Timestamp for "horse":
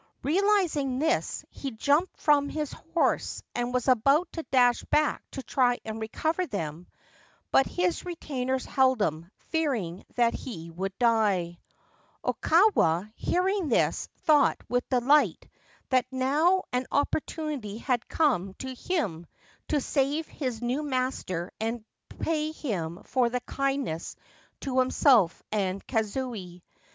2.71-3.43